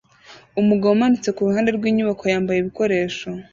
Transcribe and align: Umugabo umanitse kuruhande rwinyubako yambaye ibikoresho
Umugabo 0.61 0.91
umanitse 0.93 1.29
kuruhande 1.35 1.69
rwinyubako 1.77 2.23
yambaye 2.33 2.57
ibikoresho 2.59 3.29